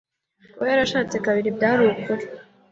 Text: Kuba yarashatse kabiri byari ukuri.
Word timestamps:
Kuba 0.51 0.65
yarashatse 0.71 1.15
kabiri 1.25 1.49
byari 1.57 1.83
ukuri. 1.93 2.23